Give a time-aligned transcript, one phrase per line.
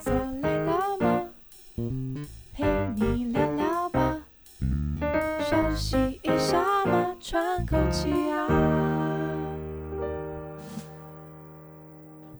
[0.00, 1.26] 坐累了吗？
[2.54, 2.64] 陪
[2.96, 4.18] 你聊聊吧，
[5.48, 8.46] 休息一下嘛，喘口气呀。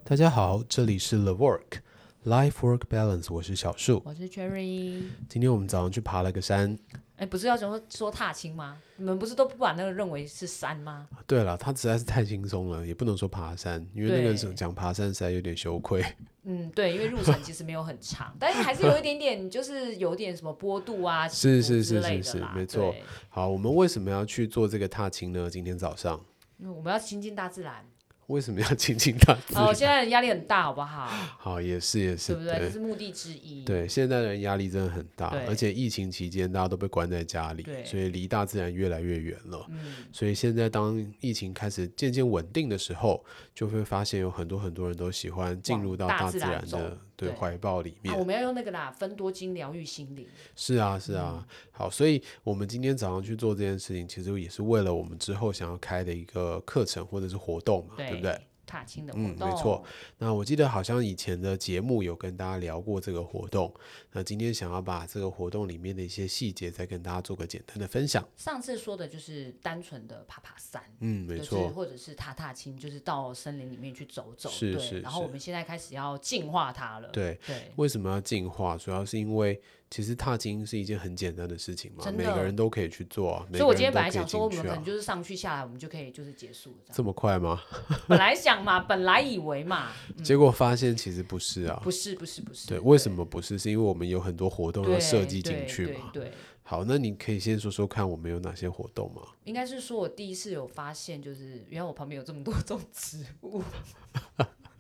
[0.05, 1.81] 大家好，这里是 The Work
[2.27, 5.05] Life Work Balance，我是小树，我是 Cherry。
[5.27, 6.79] 今天我们早上去爬了个山。
[7.17, 8.77] 哎，不是要说说踏青吗？
[8.97, 11.09] 你们不是都不把那个认为是山吗？
[11.27, 16.05] 对了，它实在是太轻松了，也不能说爬山，因为那个讲爬山实在有点羞愧。
[16.43, 22.95] 嗯，对，因为路程其实没有很长， 但是还是有一点点，就是有点什么坡度啊，是是是是是，没错。
[23.31, 25.49] 好，我们为什么要去做这个踏青呢？
[25.49, 26.23] 今天早上，
[26.59, 27.83] 嗯，我们要亲近大自然。
[28.31, 29.65] 为什么要亲近大自然？
[29.65, 31.07] 哦，现在人压力很大，好不好？
[31.39, 32.59] 好，也是也是，对不对？
[32.61, 33.65] 这是目的之一。
[33.65, 39.67] 对，现在人压力真的很大，而且疫情期间大家都被关在家里，所以离大自然越来越远了。
[39.71, 39.79] 嗯，
[40.13, 46.97] 所以现在当疫情开始渐渐稳定的时候，就会发现有很多很多人都喜欢进入到大自然的。
[47.29, 50.27] 对，怀抱里面，啊，我们要用那个啦，分多金疗愈心灵。
[50.57, 58.41] 是啊，是啊，嗯，好，所以我们今天早上去做这件事情，其实也是为了我们之后想要开的一个课程或者是活动嘛，对，对不对？
[58.71, 59.85] 踏青的活动，嗯，没错。
[60.19, 63.75] 那我记得好像以前的节目有跟大家聊过这个活动。
[64.13, 68.27] 那今天想要把这个活动里面的一些细节再跟大家做个简单的分享。
[68.37, 74.49] 上次说的就是单纯的爬爬山，嗯，没错，就是，或者是踏踏青，就是到森林里面去走走。
[74.49, 75.01] 是是，是。
[75.01, 77.09] 然后我们现在开始要净化它了。
[77.09, 77.73] 对对。
[77.77, 78.77] 为什么要净化？
[78.77, 79.61] 主要是因为。
[79.91, 83.47] 其实踏青是一件很简单的事情嘛，每个人都可以去做啊。
[83.51, 86.97] 所以，我今天本来想说，我们可能就是上去下来，我们就可以就是结束这样。
[86.97, 87.61] 这么快吗？
[88.07, 89.89] 本来想嘛，本来以为嘛，
[90.23, 91.81] 结果发现其实不是啊。
[91.83, 92.69] 不是，不是，不是。
[92.69, 93.59] 对，为什么不是？
[93.59, 96.11] 是因为我们有很多活动要设计进去嘛。
[96.13, 96.31] 对。
[96.63, 99.23] 好，那你可以先说说看，我们有哪些活动吗？
[99.43, 103.61] 应该是说，我第一次有发现，就是原来我旁边有这么多 种植物。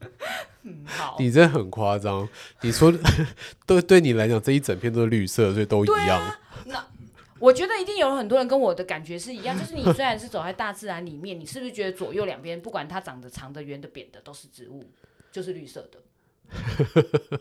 [0.63, 2.29] 嗯，好，你这很夸张。
[2.61, 2.93] 你说，
[3.67, 6.21] 对，对你来讲，这一整片都是绿色，所以都一样。
[6.21, 6.87] 啊、那
[7.39, 14.85] 我觉得一定有很多人跟我的感觉是一样，就是你虽然是走在大自然里面，你是不是觉得左右两边，不管它长得长的、圆的、扁的，都是植物，
[15.33, 17.41] 就是绿色的。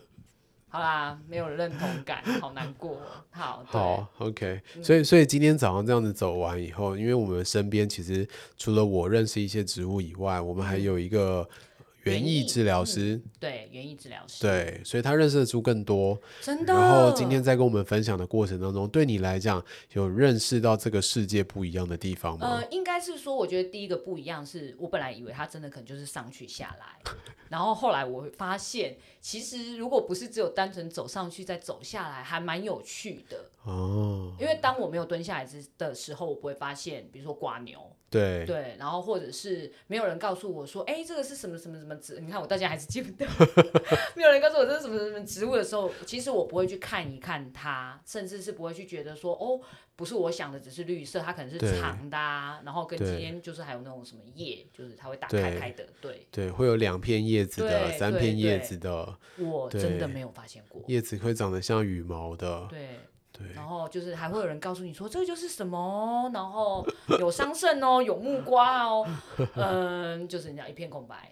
[0.72, 2.96] 好啦，没有认同感，好难过。
[3.30, 4.62] 好，好，OK。
[4.82, 11.46] 所以，所以今天早上这样子走完以后，因为我们身边其实除了我认识一些植物以外，我们还有一个。
[12.04, 16.72] 园艺治疗师，嗯、对园艺治疗师，对，所以他认识的猪更多，真的。
[16.72, 19.62] 然后今天在跟我们分享的过程当中，对你来讲
[19.92, 22.46] 有认识到这个世界不一样的地方吗？
[22.46, 27.12] 呃，应该是说，我觉得第一个不一样是我本来以为他真的可能就是上去下来，
[27.50, 34.32] 然后后来我会发现，其实如果不是只有单纯走上去再走下来，还蛮有趣的哦。
[34.40, 37.78] 因为当我没有蹲下来之的时候，我不会发现，比如说瓜牛。
[38.08, 42.18] 对对，然后或者是没有人告诉我说，哎，这个是什么什么什么植？
[42.18, 43.24] 你看我到现在还是记不得，
[44.16, 49.60] 没有人告诉我这是什么什么植物的时候，其实我不会去看一看它，甚至是不会去觉得说，哦，
[50.00, 62.88] 不是我想的，只是绿色，它可能是长的啊，然后跟今天就是还有那种什么叶，就是它会打开开的，对对，会有两片叶子的，三片叶子的，我真的没有发现过，叶子会长得像羽毛的，对。
[63.54, 66.86] 然后就是还会有人告诉你说，这个就是什么，然后
[67.18, 69.06] 有桑葚哦，有木瓜哦，
[69.54, 71.30] 嗯，就是人家一片空白。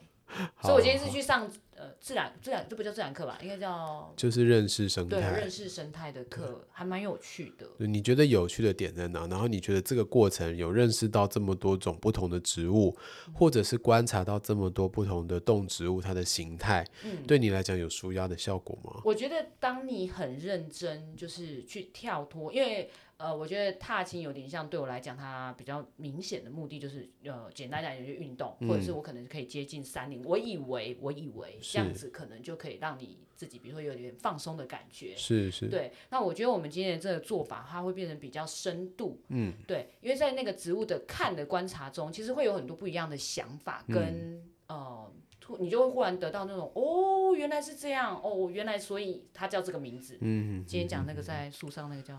[0.60, 1.50] 所以我今天是去上。
[1.98, 3.38] 呃，自然自然这不叫自然课吧？
[3.42, 7.66] 应该叫就是认识生态，对，认识生态的课还蛮有趣的。
[7.86, 9.26] 你觉得有趣的点在哪？
[9.26, 19.00] 然后你觉得这个过程有认识到这么多种不同的植物，嗯、或者是观察到这么多不同的动植物它的形态，嗯、对你来讲有舒压的效果吗？
[19.04, 30.22] 我觉得当你很认真，就是去跳脱，因为呃，我觉得踏青有点像对我来讲，它比较明显的目的就是呃，简单讲就是运动，或者是我可能可以接近山林。
[30.22, 31.58] 嗯、我以为，我以为。
[31.60, 35.16] 这样子可能就可以让你自己，比如说有点放松的感觉。
[35.16, 35.66] 是是。
[35.66, 39.20] 对，那我觉得我们今天的这个做法，它会变成比较深度。
[39.30, 45.12] 嗯，对，因为在那个植物的看的观察中，其实会有很多不一样的想法，跟、嗯、呃，
[45.58, 50.16] 你就会忽然得到那种哦，原来是这样哦，原来所以它叫这个名字。
[50.20, 52.16] 嗯，今天讲那个在树上那个叫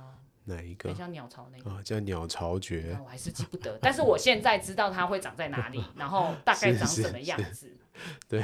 [0.49, 0.93] 哪一个？
[0.93, 2.97] 像鸟巢那个啊，叫鸟巢蕨。
[3.03, 7.43] 我还是记不得，但是我现在知道它会长在哪里， 然后大概长什么样子。
[7.43, 7.77] 是是是
[8.29, 8.43] 对，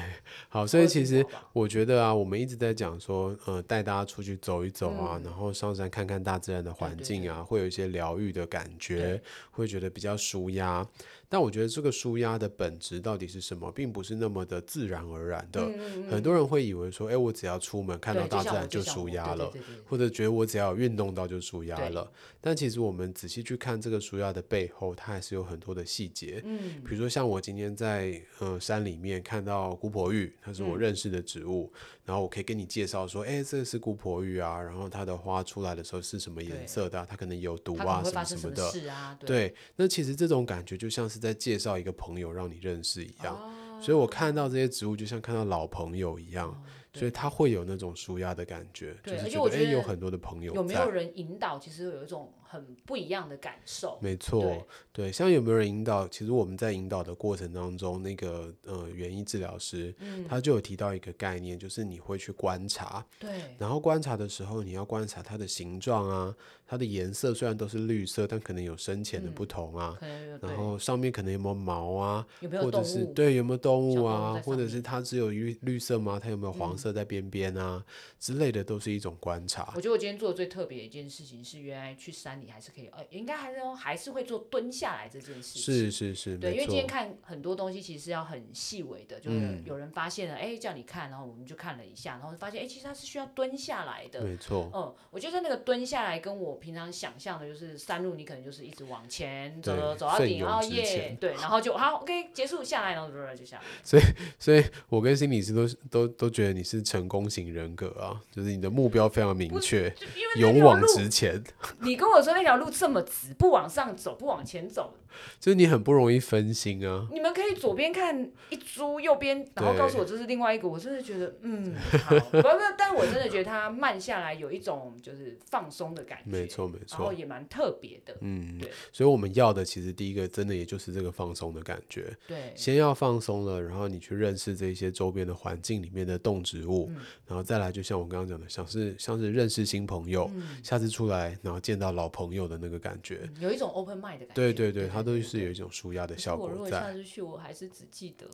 [0.49, 9.21] 好，所以其实我觉得啊，我们一直在讲说，呃，带大家出去走一走啊，嗯、然后上山看看大自然的环境啊，对对对，会有一些疗愈的感觉，
[9.51, 10.85] 会觉得比较舒压。
[11.27, 15.61] 但我觉得这个舒压的本质到底是什么，并不是那么的自然而然的。
[15.61, 19.51] 嗯、很多人会以为说，哎，我只要出门看到大自然就舒压了，
[19.85, 22.09] 或者觉得我只要运动到就舒压了。
[22.39, 26.41] 但其实我们仔细去看这个舒压的背后，它还是有很多的细节。
[26.45, 29.34] 嗯，比如说像我今天在呃山里面看。
[29.35, 38.71] 看到姑婆芋，它是我认识的植物，嗯、然后我可以跟你介绍说，哎，这个是姑婆芋啊，然后它的花出来的时候是什么颜色的、啊，它可能有毒啊，什么什么的。
[39.19, 46.47] 对，对，那其实这种感觉就像是在介绍一个朋友让你认识一样，哦、所以我看到这些植物就像看到老朋友一样。
[46.47, 46.57] 哦
[46.95, 53.97] 所以他会有那种舒压的感觉，对，就是觉得，而且我觉得有很多的朋友，有没有人引导，其实有一种很不一样的感受。
[54.01, 66.35] 没错，对，对，像有没有人引导，其实我们在引导的过程当中，那个呃园艺治疗师，嗯，他就有提到一个概念，就是你会去观察，对，然后观察的时候，你要观察它的形状啊。
[66.67, 69.95] 它的颜色虽然都是绿色，但可能有深浅的不同啊。
[70.01, 72.25] 嗯、然后上面可能有没有毛啊？
[72.39, 74.41] 有没有或者是对有没有动物啊？
[74.43, 76.19] 或者是它只有绿绿色吗？
[76.19, 77.83] 它有没有黄色在边边啊？
[77.85, 79.73] 嗯、之类的都是一种观察。
[79.75, 85.61] 我觉得我今天做的最特别的一件事情是，原来去山里还是可以，呃，应该还是还是会做蹲下来这件事情。
[85.61, 94.21] 是是是，对，因为今天看很多东西其实是要很细微的，就是有人发现了，哎、嗯，叫你看，然后我们就看了一下，然后发现，哎，其实它是需要蹲下来的。
[94.21, 94.69] 没错。
[94.73, 97.45] 嗯，我觉得那个蹲下来跟我平常想象的。
[97.45, 103.63] 就是山路，你可能就是一直往前走，走到顶，然后耶，对，然后就好，OK，结束下来，然后就下来。
[103.83, 104.03] 所以，
[104.39, 109.93] 所以我跟心理师都都都觉得你是成功型人格啊，就是你的目标非常明确，
[110.37, 111.43] 勇往直前。
[111.81, 114.95] 你跟我说那条路这么直，不往上走，不往前走。
[115.39, 117.07] 就是你很不容易分心啊！
[117.09, 121.73] 你们可以左边看一株，右边然后告诉我这是另外一个，我真的觉得嗯
[122.03, 146.53] 好，不是，但我真的觉得它慢下来有一种就是放松的感觉，没错没错，然后也蛮特别的，嗯对，所以我们要的其实第一个真的也就是这个放松的感觉，对，先要放松了，然后你去认识这些周边的环境里面的动植物，嗯、然后再来就像我刚刚讲的，像是像是认识新朋友，嗯、下次出来然后见到老朋友的那个感觉，嗯、有一种 open mind 的感觉，对对对，它都是有一种舒压的效果在。
[146.53, 148.25] 我如果下次去，我还是只记得。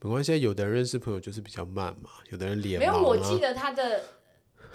[0.00, 4.02] 没关系，有的人认识朋友就是比较慢嘛，有的人脸、啊、没有，我记得他的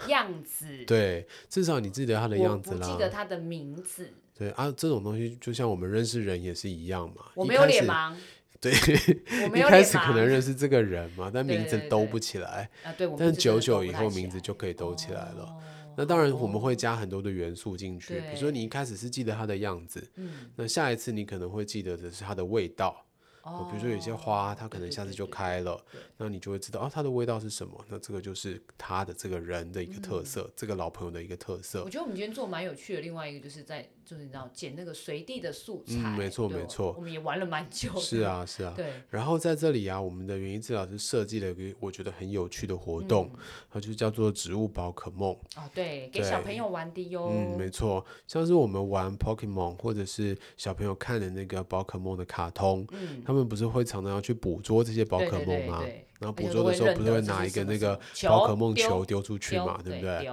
[0.08, 0.84] 样子。
[0.84, 2.86] 对，至少你记得他的样子啦。
[2.86, 4.12] 我记得他的名字。
[4.36, 7.26] 对啊，这种东西就像我们认识人也是一样嘛。
[7.36, 8.12] 我没有脸盲。
[8.70, 9.58] 对。
[9.58, 12.68] 一开始可能认识这个人嘛，但名字兜不起来。
[12.82, 13.08] 啊，对。
[13.18, 15.44] 但久久以后，名字就可以兜起来了。
[15.44, 15.60] 哦
[15.96, 23.06] 那当然，我们会加很多的元素进去，比如说你一开始是记得它的样子，嗯，那下一次你可能会记得的是它的味道。
[23.44, 25.78] 哦，比如说有些花，它可能下次就开了，
[26.16, 27.84] 那你就会知道哦，它的味道是什么？
[27.88, 31.84] 那这个就是它的这个人的一个特色，这个老朋友的一个特色。
[31.84, 37.90] 我觉得我们今天做蛮有趣的，另外一个就是在就是你知道捡那个随地的素材，没错没错，我们也玩了蛮久。
[38.00, 38.94] 是啊是啊，对。
[39.10, 43.30] 然后在这里啊，我们的园艺治疗师设计了一个我觉得很有趣的活动，
[43.70, 45.32] 它就叫做植物宝可梦。
[45.56, 47.28] 哦，对，给小朋友玩的哟。
[47.30, 55.82] 嗯，没错，像是我们玩 Pokemon 或者是小朋友看的那个宝可梦的卡通，嗯，他们不是会常常要去捕捉这些宝可梦吗？
[56.20, 60.26] 然后捕捉的时候不是会拿一个那个宝可梦球丢出去嘛，对不对？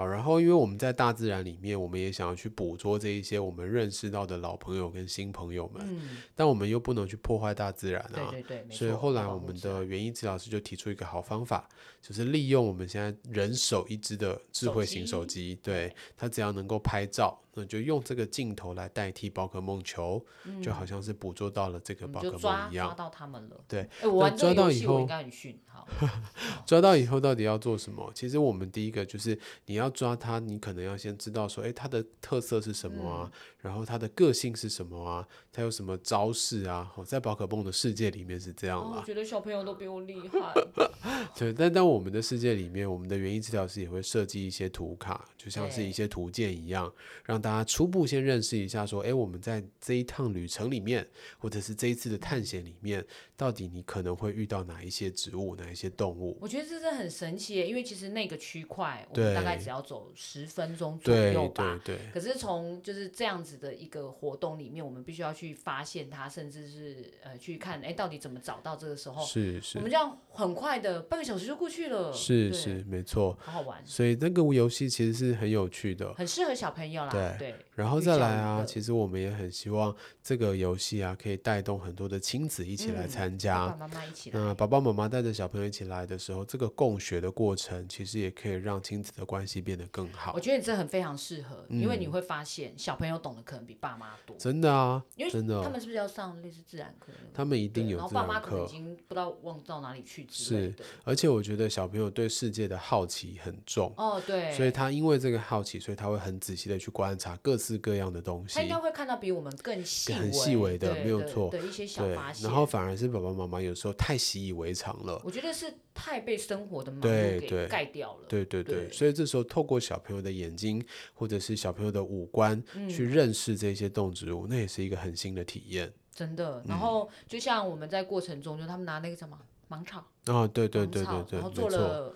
[0.00, 8.30] 好，然后因为我们在大自然里面，我们也想要去捕捉这一些我们认识到的老朋友跟新朋友们，嗯、但我们又不能去破坏大自然啊。
[8.30, 11.68] 对对对，所以后来我们的园艺治疗师就提出一个好方法，
[12.00, 22.86] 就是利用我们现在人手一支的智慧型手机，手机对，它只要能够拍照，那就用这个镜头来代替宝可梦球，嗯、就好像是捕捉到了这个宝可梦一样。
[22.86, 23.62] 抓，抓到他们了。
[23.68, 25.60] 对，欸、我抓到以后应该很逊。
[25.66, 25.86] 好，
[26.64, 28.10] 抓到以后到底要做什么？
[28.14, 33.30] 其实我们第一个就是你要抓它，你可能要先知道说，哎，它的特色是什么啊？
[33.32, 35.28] 嗯然后它的个性是什么啊？
[35.52, 36.90] 它有什么招式啊？
[36.96, 39.00] 哦在宝可梦的世界里面是这样的。
[39.00, 40.54] 我觉得小朋友都比我厉害。
[41.36, 46.90] 对，但在我们的世界里面，我们的园艺治疗师也会设计一些图卡，就像是一些图鉴一样，
[47.22, 51.06] 让大家初步先认识一下，说，哎，我们在这一趟旅程里面，
[51.38, 53.04] 或者是这一次的探险里面，
[53.36, 56.38] 到底你可能会遇到哪一些植物，哪一些动物？
[56.40, 61.80] 我觉得这是很神奇耶，因为其实那个区块，我们大概只要走十分钟左右吧。
[61.84, 62.12] 对对对。
[62.12, 63.50] 可是从就是这样子。
[63.60, 69.22] 的一个活动里面，我们必须要去发现它，甚至是呃去看，哎，到底怎么找到这个时候？
[69.26, 72.10] 是是，我们这样很快的半个小时就过去了。
[72.10, 73.82] 是是，没错，好好玩。
[73.84, 77.10] 所以那个游戏其实是很有趣的，很适合小朋友啦。
[77.10, 77.54] 对对。
[77.74, 83.68] 然后再来啊，其实我们也很希望这个游戏啊，可以带动很多的亲子一起来参加。
[83.68, 84.38] 爸爸妈妈一起来。
[84.38, 90.32] 那爸爸妈妈带着小朋友一起来的时候，这个共学的过程，其实也可以让亲子的关系变得更好。
[90.34, 94.36] 我觉得你这很非常适合，嗯、因为你会发现小朋友懂得可能比爸妈多。
[94.36, 97.12] 真的啊，因为真的，他们是不是要上类似自然课？
[97.34, 100.84] 他们一定有自然后爸妈可能已经不知道忘到哪里去之类的。
[100.84, 103.92] 是，而且我觉得小朋友对世界的好奇很重。
[103.96, 104.52] 哦，对。
[104.52, 108.54] 所以他因为这个好奇，所以他会很仔细的去观察各式各样的东西。
[108.54, 111.50] 他应该会看到比我们更细、很细微的，没有错。
[111.50, 112.48] 对一些小发现。
[112.48, 115.20] 然后反而是爸爸妈妈有时候太习以为常了。
[115.24, 118.24] 我觉得是太被生活的忙碌给盖掉了。
[118.26, 125.92] 对对对，对，对，所以这时候透过小朋友的眼睛，或者是小朋友的五官，嗯、去认识这些动植物，那也是一个很新的体验。
[126.14, 126.62] 真的。
[126.66, 129.38] 然后就像我们在过程中，就他们拿那个什么
[129.68, 130.04] 芒草。
[130.26, 131.38] 哦，对对对对对。
[131.38, 132.14] 然后做了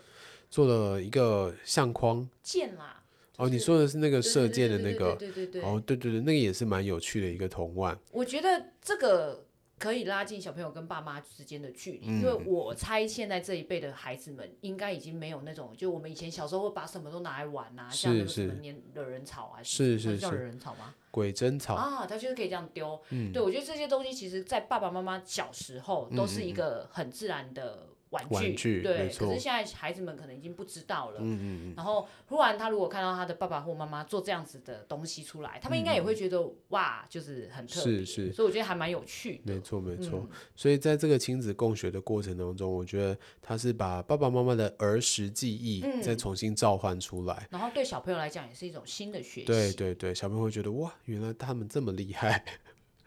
[0.48, 2.26] 做了一个相框。
[2.42, 3.02] 箭啦。
[3.36, 5.14] 哦，你说的是那个射箭的那个？
[5.16, 5.62] 对对对。
[5.62, 7.98] 哦，对对对，那个也是蛮有趣的一个童玩。
[8.12, 9.43] 我觉得这个。
[9.78, 20.95] 可以拉近小朋友跟爸妈之间的距离，嗯，因为我猜现在这一辈的孩子们应该已经没有那种，就我们以前小时候会把什么都拿来玩啊，像那个什么粘惹人草啊，是是是，叫惹人草吗？
[21.11, 23.00] 鬼针草啊，他就是可以这样丢。
[23.11, 27.88] 嗯，对，我觉得这些东西其实，在爸爸妈妈小时候都是一个很自然的。
[28.14, 31.18] 玩具，玩具对，可是现在孩子们可能已经不知道了。
[31.21, 31.75] 嗯嗯嗯。
[31.76, 37.99] 然后，忽然他如果看到他的爸爸或妈妈做这样子的东西出来，他们应该也会觉得、嗯、哇，就是很特别。
[37.99, 38.33] 是是。
[38.33, 39.52] 所以我觉得还蛮有趣的。
[39.52, 40.28] 没错没错、嗯。
[40.54, 47.49] 所以在这个亲子共学的过程当中，我觉得他是把爸爸妈妈的儿时记忆再重新召唤出来、嗯。
[47.50, 49.47] 然后对小朋友来讲也是一种新的学习。
[49.47, 52.44] 对对对，小朋友会觉得哇，原来他们这么厉害。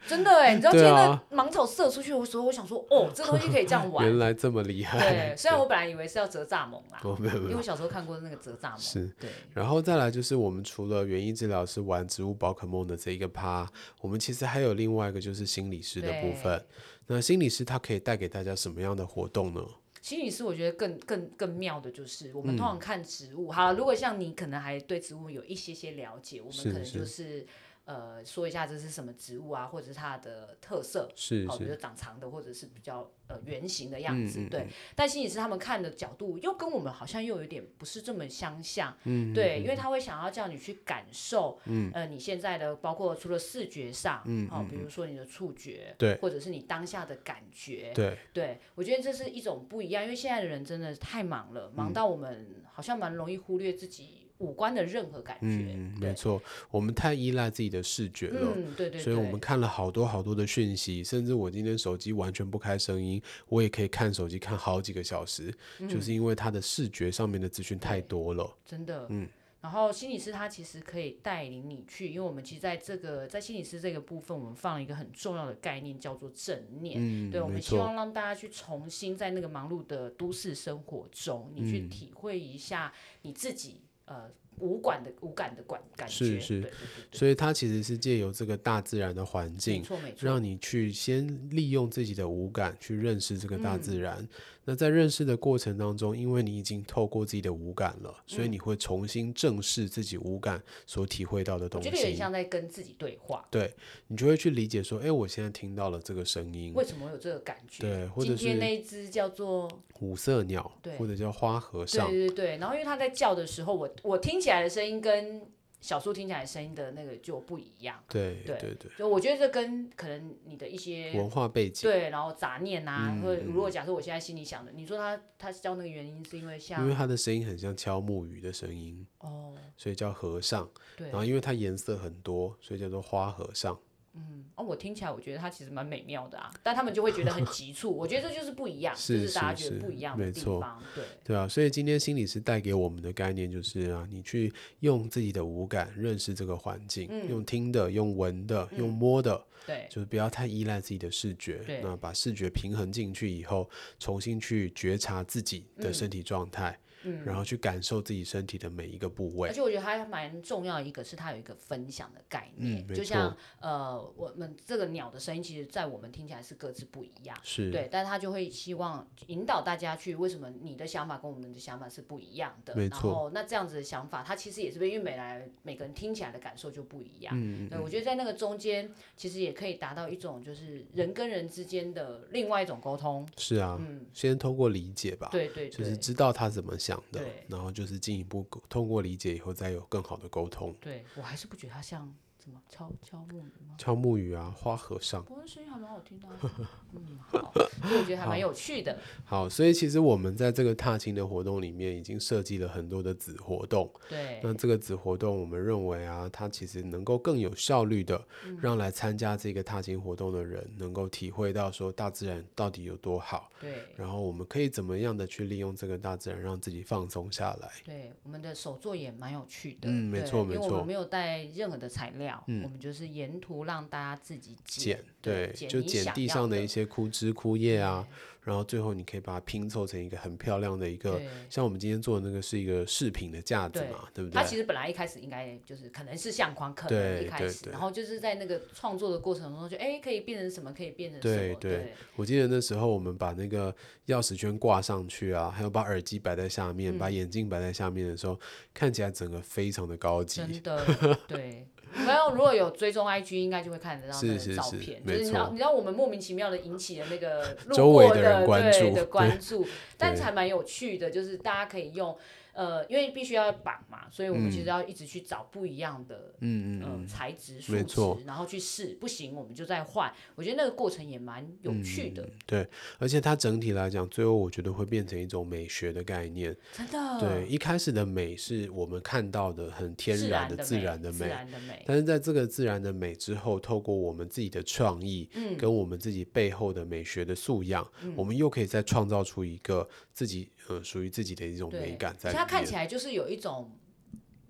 [0.06, 4.06] 真的 哎，你知道今天的芒草射出去的时候，我想说，哦，这东西可以这样 玩。
[4.06, 4.98] 原来这么厉害。
[4.98, 8.78] 对，虽然我本来以为是要折蚱蜢啦，哦，没有没有，因为我小时候看过那个折蚱蜢。
[8.78, 9.30] 是，对。
[9.52, 13.68] 然后再来就是我们除了园艺治疗师玩植物宝可梦的这一个趴，
[14.00, 16.64] 我们其实还有另外一个就是心理师的部分。
[17.06, 19.60] 那心理师他可以带给大家什么样的活动呢？
[20.00, 27.06] 心理师我觉得更更更妙的就是，我们通常看植物，嗯、好了，如果像你可能还对植物有一些些了解，我们可能就是。
[27.06, 27.46] 是是
[27.88, 34.66] 呃，说一下这是什么植物啊，或者是它的特色，是，是，哦，比如长长的，或者是比较呃圆形的样子，嗯嗯嗯，对。
[34.94, 54.17] 但心理师他们看的角度又跟我们好像又有点不是这么相像，嗯，对，因为他会想要叫你去感受，嗯，呃，你现在的包括除了视觉上，嗯，好，哦，比如说你的触觉，对，或者是你当下的感觉，对，对，我觉得这是一种不一样，因为现在的人真的太忙了，忙到我们好像蛮容易忽略自己。
[54.38, 56.40] 五官的任何感觉，嗯，没错，
[56.70, 69.28] 我们太依赖自己的视觉了，嗯，对对对，所以我们看了好多好多的讯息，甚至我今天手机完全不开声音，我也可以看手机看好几个小时，嗯，就是因为它的视觉上面的资讯太多了，真的，嗯。
[69.60, 76.94] 然后心理师他其实可以带领你去，因为我们其实在这个在心理师这个部分，我们放了一个很重要的概念，叫做正念。
[76.96, 82.92] 嗯，对，我们希望让大家去重新在那个忙碌的都市生活中，你去体会一下
[83.22, 83.82] 你自己。
[84.08, 94.16] 呃，无感的无感的感感觉，是是，对对对对，所以它其实是借由这个大自然的环境，没错没错，让你去先利用自己的五感去认识这个大自然。
[94.20, 94.28] 嗯
[94.68, 101.88] 那在认识的过程当中，因为你已经透过自己的五感了，所以你会重新正视自己五感所体会到的东西。
[101.88, 103.48] 我觉得有点像在跟自己对话。
[103.50, 103.72] 对，
[104.08, 107.80] 你就会去理解说，哎，我现在听到了这个声音，为什么有这个感觉？
[107.80, 109.66] 对，或者是今天那一只叫做
[110.00, 112.10] 五色鸟，对，或者叫花和尚。
[112.10, 115.40] 对对对，然后因为它在叫的时候，我我听起来的声音跟。
[115.80, 118.58] 小树听起来声音的那个就不一样，对对。
[118.58, 133.78] 对，对，就我觉得这跟可能你的一些文化背景，对，然后杂念啊，或、者、如果假设我现在心里想的，你说他他叫那个原因是因为像，因为他的声音很像敲木鱼的声音，哦，所以叫和尚，对，然后因为它颜色很多，所以叫做花和尚。
[134.14, 137.90] 嗯，哦，我听起来我觉得它其实蛮美妙的啊，但他们就会觉得很急促。
[137.94, 141.46] 我觉得这就是不一样，是就是大家觉得不一样的地方，对对啊。
[141.46, 156.70] 所以今天心理师带给我们的概念就是啊，你去用自己的五感认识这个环境，嗯，用听的，用闻的，用摸的，对，就是不要太依赖自己的视觉，对，那把视觉平衡进去以后，重新去觉察自己的身体状态。
[156.70, 167.70] 嗯嗯，然后去感受自己身体的每一个部位，而且我觉得还蛮重要一个是它有一个分享的概念，嗯、就像呃我们这个鸟的声音，其实在我们听起来是各自不一样，是。
[167.70, 172.88] 对，但是他就会希望引导大家去为什么你的想法跟我们的想法是不一样的，没。
[172.88, 186.97] 错，然后那这样子的想法，它其实也是因为每来每个人听起来的感受就不一样，嗯，对，我觉得在那个中间其实也可以达到一种就是人跟人之间的另外一种沟通，是啊，嗯，先通过理解吧，对对，对，就是知道他怎么想。
[187.12, 190.74] 的，然后就是进一步通过理解以后，再有更好的沟通。
[190.80, 192.14] 对，我还是不觉得他像。
[192.48, 193.74] 什么敲敲木鱼吗？
[193.76, 195.22] 敲木鱼啊，花和尚。
[195.22, 196.34] 不过声音还蛮好听的、啊。
[196.94, 199.42] 嗯，好，所以我觉得还蛮有趣的好。
[199.42, 203.92] 好，所以其实我们在这个踏青的活动里面，已经设计了很多的子活动。
[204.08, 204.40] 对。
[204.42, 208.18] 那这个子活动，我们认为啊，它其实能够更有效率的，
[208.62, 213.50] 让来参加这个踏青活动的人，能够体会到说大自然到底有多好。
[213.60, 213.82] 对。
[213.94, 217.70] 然后我们可以怎么样的去利用这个大自然，让自己放松下来。
[217.84, 219.90] 对，我们的手作也蛮有趣的。
[219.90, 220.62] 嗯，没错没错。
[220.64, 225.02] 因为我们没有带任何的材料，嗯，我们就是沿途让大家自己剪。
[225.20, 228.06] 对，就剪地上的一些枯枝枯叶啊。
[228.44, 234.32] 然后最后你可以把它拼凑成一个很漂亮的一个，像我们今天做的那个是一个饰品的架子嘛，对，对不对？
[234.32, 241.36] 它其实本来一开始应该就是可能是相框，可能一开始，然后就是在那个创作的过程中就哎可以变成什么，可以变成什么。
[241.36, 241.92] 对对，对。
[242.16, 243.70] 我记得那时候我们把那个
[244.06, 248.40] 钥匙圈挂上去啊，还有把耳机摆在下面，嗯、把眼镜摆在下面的时候，
[248.72, 250.40] 看起来整个非常的高级。
[250.40, 250.86] 真的，
[251.28, 251.66] 对。
[251.94, 255.02] 没有，如果有追踪 IG，应该就会看得到那个照片。
[255.06, 259.66] 是是是，就是你知道，你知道我们莫名其妙的引起了那个 路过的，的人关注，对的关注，
[259.96, 262.16] 但是还蛮有趣的，就是大家可以用。
[262.58, 270.12] 呃，因为必须要绑嘛，所以我们其实要一直去找不一样的嗯嗯材质、树脂，然后去试，不行我们就再换。
[270.34, 272.24] 我觉得那个过程也蛮有趣的。
[272.24, 276.56] 嗯、对，而且它整体来讲，最后我觉得会变成一种美学的概念。
[276.72, 277.20] 真的。
[277.20, 281.84] 对，一开始的美是我们看到的很天然的自然的美，自然的美。
[281.86, 290.50] 但是在这个自然的美之后，透过我们自己的创意，嗯，跟我们自己背后的美学的素养，嗯、我们又可以再创造出一个自己。
[290.68, 292.44] 呃，属于自己的一种美感在里面。
[292.44, 293.70] 它看起来就是有一种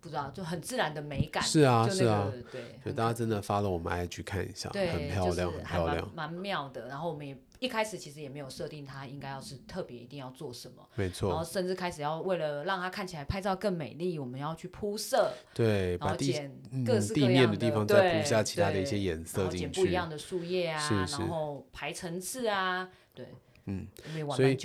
[0.01, 1.43] 不知道，就很自然的美感。
[1.43, 2.61] 是啊，那个、是啊，对。
[2.83, 6.89] 所以大家真的 follow 我们 IG 看一下，对，很漂亮，很漂亮，蛮妙的。
[6.89, 11.31] 然后我们也一开始其实也没有设定它应该要是特别一定要做什么，没错。
[11.31, 16.57] 然后甚至开始要为了让它看起来拍照更美丽，我们要去铺色，对，然后剪
[16.87, 23.27] 各式各样的、嗯、地面的地方再铺下其他的一些颜色进去，剪不一样的树叶啊，然后排层次啊，对。
[23.69, 23.87] 嗯，
[24.35, 24.57] 所以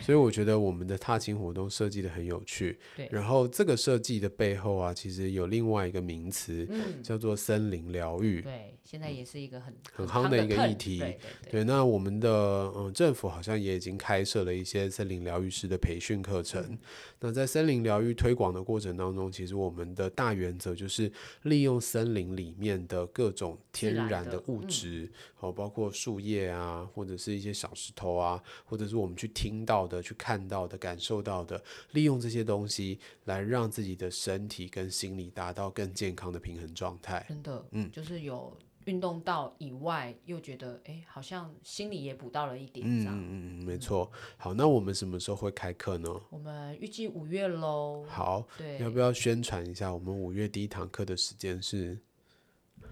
[0.00, 2.78] 所以我觉得我们的踏青活动设计的很有趣。
[2.96, 8.40] 对，然后这个设计的背后啊，其实有另外一个名词，嗯，叫做森林疗愈。
[8.40, 11.02] 对，现在也是一个很很夯的一个议题。
[11.50, 12.30] 对那我们的
[12.76, 16.62] 嗯政府好像也已经开设了一些森林疗愈师的培训课程。
[16.62, 16.78] 嗯。
[17.20, 21.10] 那在森林疗愈推广的过程当中，其实我们的大原则就是
[21.44, 28.42] 利用森林里面的各种天然的物质，好，包括树叶啊，或者是一些小石头啊。
[28.66, 37.24] 或者是我们去听到的、去看到的、感受到的，利用这些东西来让自己的身体跟心理达到更健康的平衡状态。
[37.28, 42.86] 真的，嗯，就是有运动到以外，又觉得哎，好像心里也补到了一点。
[42.86, 44.10] 嗯嗯嗯，没错。
[44.36, 46.08] 好，那我们什么时候会开课呢？
[46.30, 48.04] 我们预计五月喽。
[48.08, 49.92] 好，对，要不要宣传一下？
[49.92, 51.98] 我们五月第一堂课的时间是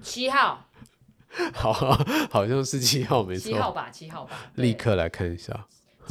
[0.03, 0.67] 七号。
[1.55, 1.73] 好，
[2.31, 3.53] 好像是七号，没错。
[3.53, 4.53] 七号吧，七号吧。
[4.57, 5.67] 立刻来看一下。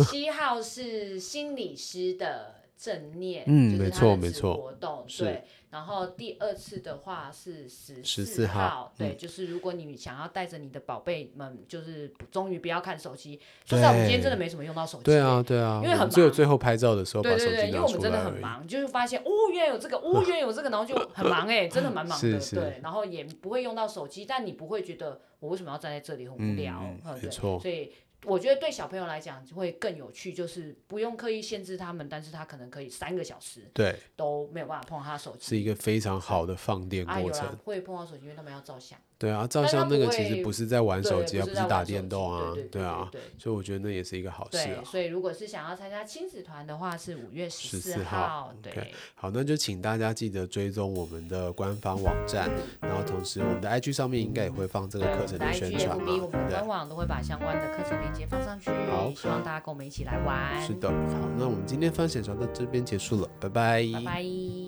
[0.10, 4.56] 七号是心理师的正念，嗯，没错，没错。
[4.56, 13.38] 活动对，然后第二次的话是十十四号，对，就是如果你想要带着你的宝贝们，就是终于不要看手机。
[13.65, 15.04] 说实在，我们今天真的没什么用到手机。
[15.04, 16.10] 对啊，对啊，因为很忙。
[16.10, 22.80] 只有最后拍照的时候，对对对，因为我们真的很忙，就是发现哦，原来有这个，哦，原来有这个，然后就很忙哎，真的蛮忙的， 对。
[22.82, 26.82] 然后也不会用到手机，但你不会觉得我为什么要站在这里很无聊，
[27.22, 27.92] 没错，所以。
[28.25, 37.47] 我觉得对小朋友来讲会更有趣，就是不用刻意限制他们，但是他可能可以三个小时对都没有办法碰他手机，是一个非常好的放电过程。
[37.47, 38.99] 啊、会碰到手机，因为他们要照相。
[39.17, 44.82] 对啊，照相那个其实不是在玩手机，而不是打电动啊，对啊，所以我觉得那也是一个好事啊。
[44.86, 48.53] 所以如果是想要参加亲子团的话，是五月十四号。
[48.62, 48.88] 对，okay.
[49.15, 56.05] 好，那就请大家记得追踪我们的官方网站，然后同时我们的 IG 上面应该也会放这个课程的宣传嘛。
[56.13, 58.72] 我们官网都会把相关的课程链接放上去。
[58.89, 60.62] 好，希望大家跟我们一起来玩。
[60.62, 63.84] 是的，好，那我们今天分享就到这边结束了，拜拜。
[63.93, 64.59] 拜拜。